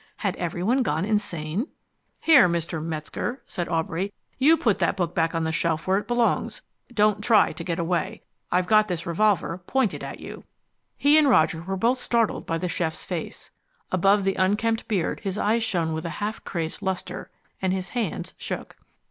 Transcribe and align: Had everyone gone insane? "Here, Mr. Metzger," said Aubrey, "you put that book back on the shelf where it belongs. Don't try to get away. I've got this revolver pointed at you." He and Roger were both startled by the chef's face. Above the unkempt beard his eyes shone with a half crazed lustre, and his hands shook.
Had 0.17 0.35
everyone 0.37 0.81
gone 0.81 1.05
insane? 1.05 1.67
"Here, 2.19 2.49
Mr. 2.49 2.83
Metzger," 2.83 3.43
said 3.45 3.69
Aubrey, 3.69 4.11
"you 4.39 4.57
put 4.57 4.79
that 4.79 4.97
book 4.97 5.13
back 5.13 5.35
on 5.35 5.43
the 5.43 5.51
shelf 5.51 5.85
where 5.85 5.99
it 5.99 6.07
belongs. 6.07 6.63
Don't 6.91 7.23
try 7.23 7.53
to 7.53 7.63
get 7.63 7.77
away. 7.77 8.23
I've 8.51 8.65
got 8.65 8.87
this 8.87 9.05
revolver 9.05 9.59
pointed 9.67 10.03
at 10.03 10.19
you." 10.19 10.43
He 10.97 11.19
and 11.19 11.29
Roger 11.29 11.61
were 11.61 11.77
both 11.77 11.99
startled 11.99 12.47
by 12.47 12.57
the 12.57 12.67
chef's 12.67 13.03
face. 13.03 13.51
Above 13.91 14.23
the 14.23 14.33
unkempt 14.33 14.87
beard 14.87 15.19
his 15.19 15.37
eyes 15.37 15.61
shone 15.61 15.93
with 15.93 16.05
a 16.05 16.09
half 16.17 16.43
crazed 16.43 16.81
lustre, 16.81 17.29
and 17.61 17.71
his 17.71 17.89
hands 17.89 18.33
shook. 18.37 18.77